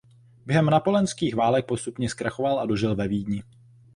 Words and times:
Během 0.45 0.65
napoleonských 0.65 1.35
válek 1.35 1.65
postupně 1.65 2.09
zkrachoval 2.09 2.59
a 2.59 2.65
dožil 2.65 2.95
ve 2.95 3.07
Vídni. 3.07 3.43